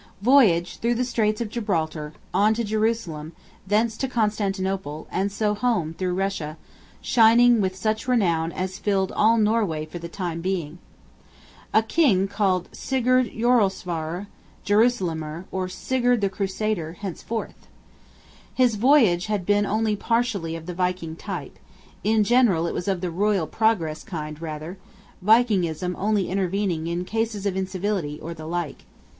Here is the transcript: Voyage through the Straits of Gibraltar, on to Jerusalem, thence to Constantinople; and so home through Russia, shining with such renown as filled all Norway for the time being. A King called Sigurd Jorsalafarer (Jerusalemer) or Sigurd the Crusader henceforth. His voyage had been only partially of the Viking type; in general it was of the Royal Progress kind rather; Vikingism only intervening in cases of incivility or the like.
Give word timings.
Voyage 0.23 0.77
through 0.77 0.95
the 0.95 1.05
Straits 1.05 1.41
of 1.41 1.49
Gibraltar, 1.49 2.13
on 2.33 2.55
to 2.55 2.63
Jerusalem, 2.63 3.33
thence 3.67 3.95
to 3.97 4.07
Constantinople; 4.07 5.07
and 5.11 5.31
so 5.31 5.53
home 5.53 5.93
through 5.93 6.15
Russia, 6.15 6.57
shining 7.01 7.61
with 7.61 7.75
such 7.75 8.07
renown 8.07 8.51
as 8.51 8.79
filled 8.79 9.11
all 9.11 9.37
Norway 9.37 9.85
for 9.85 9.99
the 9.99 10.09
time 10.09 10.41
being. 10.41 10.79
A 11.71 11.83
King 11.83 12.27
called 12.27 12.67
Sigurd 12.71 13.27
Jorsalafarer 13.31 14.25
(Jerusalemer) 14.65 15.45
or 15.51 15.69
Sigurd 15.69 16.21
the 16.21 16.29
Crusader 16.31 16.93
henceforth. 16.93 17.67
His 18.55 18.77
voyage 18.77 19.27
had 19.27 19.45
been 19.45 19.67
only 19.67 19.95
partially 19.95 20.55
of 20.55 20.65
the 20.65 20.73
Viking 20.73 21.15
type; 21.15 21.59
in 22.03 22.23
general 22.23 22.65
it 22.65 22.73
was 22.73 22.87
of 22.87 23.01
the 23.01 23.11
Royal 23.11 23.45
Progress 23.45 24.03
kind 24.03 24.41
rather; 24.41 24.79
Vikingism 25.21 25.93
only 25.95 26.27
intervening 26.27 26.87
in 26.87 27.05
cases 27.05 27.45
of 27.45 27.55
incivility 27.55 28.19
or 28.19 28.33
the 28.33 28.47
like. 28.47 28.85